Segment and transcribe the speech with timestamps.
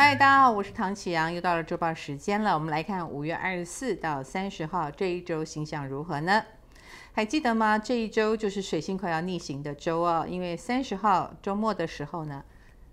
[0.00, 2.54] 嗨，大家好，我是唐启阳，又到了周报时间了。
[2.54, 6.40] 我们来看五月二十四到三十号这一周星象如何呢？
[7.12, 7.76] 还记得吗？
[7.76, 12.44] 这一周就是水星快要逆行的周哦，因为三十号周末的时候呢，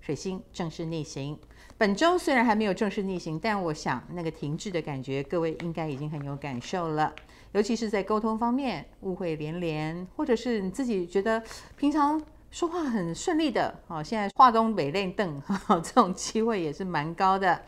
[0.02, 1.38] 水星正式逆行。
[1.78, 7.14] 本周虽然还没有正式逆行，但我想那个停滞的感觉，各位应该已经很有感受了。
[7.52, 11.44] 尤其是在沟通方面，误会连连，或者是你自己觉得
[11.78, 12.20] 平常。
[12.56, 15.42] 说话很顺利的，哦，现在话东北练邓，
[15.84, 17.62] 这种机会也是蛮高的。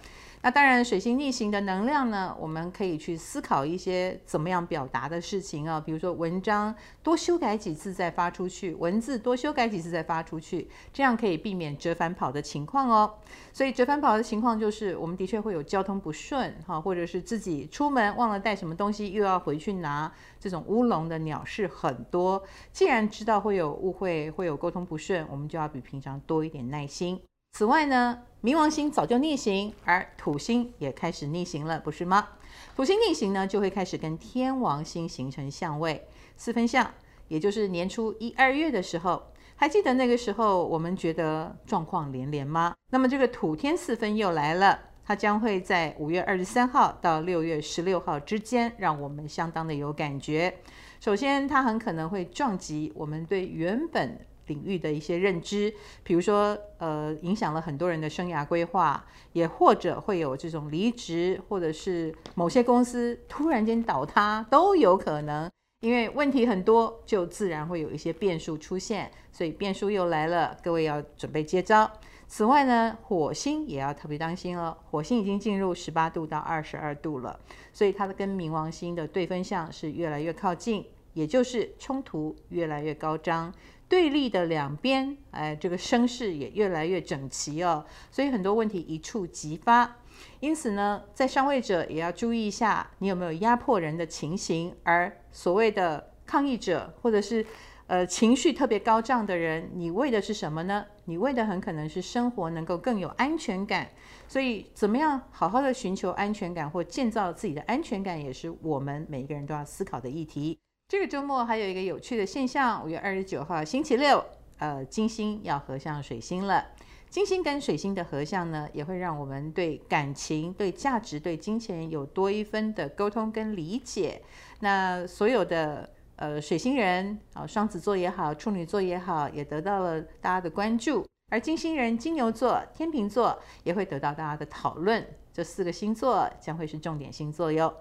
[0.43, 6.73] 那当然，水星逆行的能量呢，我们可以去思考一些怎么样表达的事情啊，比如说文章
[7.03, 13.15] 多修改几次再发出去，文字多修改几次再发出去，这样可以避免折返跑的情况哦。
[13.51, 20.09] 所以折返跑的情况就是，我们的确会有交通不顺哈，或者是自己出门忘了带什么东西，又要回去拿，
[20.39, 22.41] 这种乌龙的鸟事很多。
[22.71, 27.19] 既然知道会有误会，会有沟通不顺，我们就要比平常多一点耐心。
[27.51, 32.27] 此外呢，冥王星早就逆行，而土星也开始逆行了，不是吗？
[32.75, 36.93] 土星逆行呢，就会开始跟天王星形成相位，四分相，
[37.27, 39.23] 也就是年初一二月的时候，
[39.55, 42.75] 还记得那个时候我们觉得状况连连吗？
[42.91, 50.59] 那么这个土天四分又来了，它将会在五月二十三号到六月十六号之间，让我们相当的有感觉。
[50.99, 65.49] 首先，它很可能会撞击我们对原本领域的一些认知，比如说，呃，影响了很多人的生涯规划，也或者会有这种离职，或者是某些公司突然间倒塌都有可能。
[65.81, 71.87] 因为问题很多，就自然会有一些变数出现，所以变数又来了，各位要准备接招。
[72.27, 77.39] 此外呢，火星也要特别当心哦，火星已经进入十八度到二十二度了，
[77.71, 80.83] 所以它的跟冥王星的对分相是越来越靠近，
[81.17, 83.51] 也就是冲突越来越高涨。
[83.89, 89.95] 对立的两边，哎，这个声势也越来越整齐哦，所以很多问题一触即发。
[90.39, 94.75] 因此呢，在上位者也要注意一下，你有没有压迫人的情形。
[94.83, 97.43] 而所谓的抗议者，或者是
[97.87, 100.85] 呃情绪特别高涨的人，你为的是什么呢？
[101.05, 103.89] 你为的很可能是生活能够更有安全感。
[104.27, 110.59] 所以，怎么样好好的寻求安全感，或建造自己的安全感，也是我们每一个人都要思考的议题。
[110.89, 114.23] 这个周末还有一个有趣的现象，五月二十九号星期六，
[114.57, 116.65] 呃，金星要合向水星了。
[117.09, 124.21] 金星跟水星的合相呢，也会让我们对感情、对价值、对金钱有多一分的沟通跟理解。
[124.61, 131.05] 那所有的呃水星人啊，双子座也好，处女座也好，也得到了大家的关注。
[131.29, 135.05] 而金星人金牛座、天秤座也会得到大家的讨论。
[135.33, 137.71] 这四个星座将会是重点星座哟。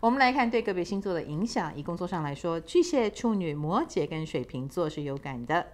[0.00, 1.74] 我们来看对个别星座的影响。
[1.76, 5.64] 以工作上来说，巨蟹、处女、摩羯跟水瓶座是有感的。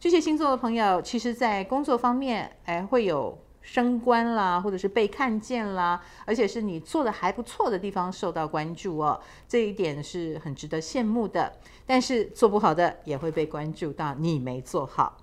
[0.00, 9.20] 巨蟹星座的朋友，其实在工作方面，哎，会有升官啦，或者是被看见啦，而且是你做的还不错的地方受到关注哦。
[9.46, 11.52] 这一点是很值得羡慕的。
[11.84, 15.18] 但是做不好的也会被关注到，你没做好。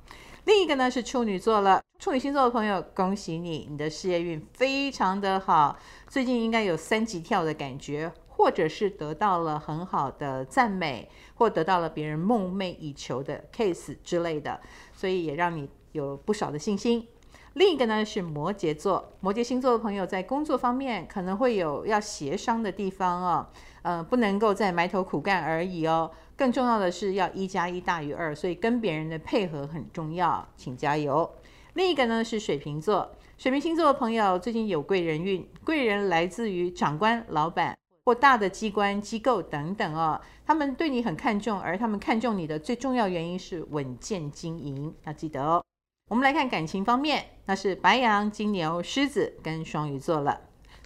[0.45, 5.75] 另一个呢是处女座了，处女星座的朋友，恭喜你，你的事业运非常的好，
[6.07, 14.61] 最近应该有三级跳的感觉，或者是得到了很好的赞美，或得到了别人梦寐以求的 case 之类的，
[14.93, 17.07] 所以也让你有不少的信心。
[17.55, 23.47] 另一个呢是摩羯座，摩羯星座的朋友在工作方面可能会有要协商的地方哦，
[23.81, 31.31] 呃，不能够再埋头苦干而已哦，更重要的是要一加一大于二，所以跟别人的配合很重要，请加油。
[31.75, 37.73] 另一个呢是水瓶座，水瓶星座的朋友最近有贵人运，贵人来自于长官、老板
[38.03, 45.63] 或大的机关、机构等等哦，他们对你很看重，而他们看重你的最重要原因是稳健经营，要记得哦。
[46.07, 50.39] 我们来看感情方面，那是白羊、金牛、狮子跟双鱼座了。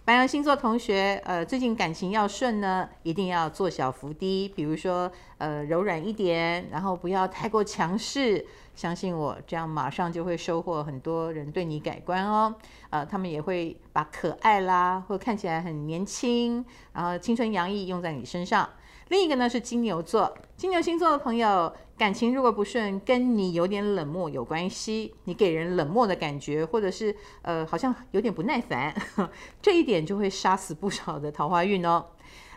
[0.06, 8.48] 白羊星座同学，呃，最近感情要顺呢，一定要做小伏低，比如说，呃，柔软一点，然后不要太过强势。
[8.74, 12.56] 相信我，这样马上就会收获很多人对你改观哦。
[12.90, 18.70] 呃，他们也会把可爱啦，或看起来很年轻，然后青春洋溢用在你身上。
[19.10, 28.94] 另一个呢是金牛座，金牛星座的朋友，感情如果不顺，跟你有点冷漠有关系，你给人冷漠的感觉，或者是呃好像有点不耐烦，
[29.64, 32.06] 这一点就会杀死不少的桃花运哦。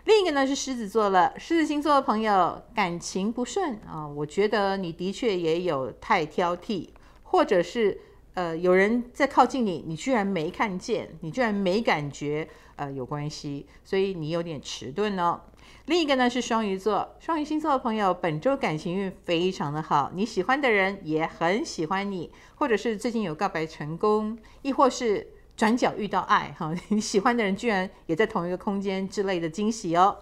[0.05, 6.91] 另一个呢是狮子座了，狮子星座的朋友感情不顺啊，我觉得你的确也有太挑剔，
[7.23, 7.99] 或者是
[8.35, 12.47] 呃有人在靠近你，你居然没看见，你居然没感觉，
[12.77, 15.41] 呃有关系，所以你有点迟钝哦。
[15.87, 25.27] 另一个呢是双鱼座，双鱼星座的朋友，本周感情运非常的好，你喜欢的人也很喜欢你，或者是最近有告白成功，亦或是
[25.57, 30.17] 转角遇到爱哈， 你喜欢的人居然也在同一个空间之类的惊喜哦。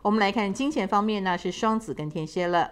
[0.00, 2.70] 我们来看金钱方面呢，是双子跟天蝎了。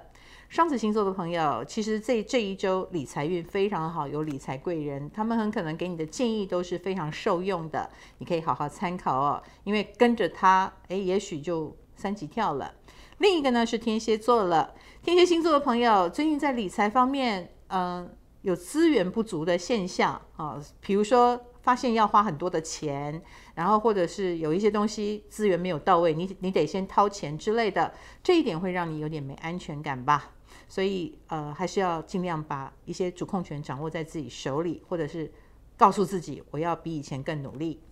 [0.49, 7.89] 双子星座的朋友，其实这这一周理财运非常好，有理财贵人，他们很可能给你的建议都是非常受用的，
[8.19, 9.41] 你可以好好参考哦。
[9.63, 12.75] 因为跟着他，诶，也许就三级跳了。
[13.19, 18.11] 另一个呢是天蝎座了，天蝎星座的朋友最近在理财方面，嗯、
[18.43, 21.39] 有资源不足的现象啊、比如说。
[21.63, 23.21] 发现要花很多的钱，
[23.55, 27.93] 然后或者是有一些东西资源没有到位，你你得先掏钱之类的，
[28.23, 30.33] 这一点会让你有点没安全感吧。
[30.71, 35.31] 所以呃，还是要尽量把一些主控权掌握在自己手里，或者是
[35.77, 37.83] 告诉自己我要比以前更努力。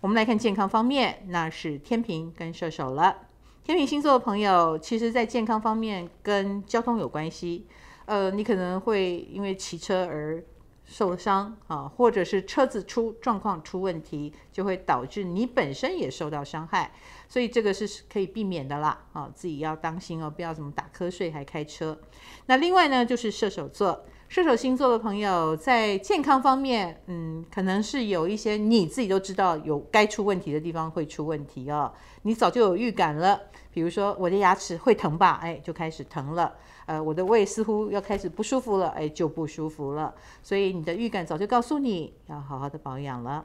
[0.00, 3.28] 我们来看健康方面，那是天平跟射手了。
[3.66, 7.66] 天秤星座的朋友，其实在健康方面跟交通有关系，
[8.04, 10.40] 呃，你可能会因为骑车而。
[10.86, 16.92] 受伤啊，或者是车子出状况出问题，就会导致你本身也受到伤害，
[17.28, 21.98] 所以这个是可以避免的啦啊，自己要当心哦，不要怎么打瞌睡还开车。
[22.46, 31.92] 那另外呢，就是射手座，射手星座的朋友在健康方面，嗯，可能是有一些你自己都知道有该出问题的地方会出问题哦，
[32.22, 33.40] 你早就有预感了，
[33.72, 36.54] 比如说我的牙齿会疼吧，哎，就开始疼了。
[36.86, 40.14] 呃，我的胃似乎要开始不舒服了，哎，就不舒服了。
[40.42, 43.44] 所以你的预感早就告诉你要好好的保养了。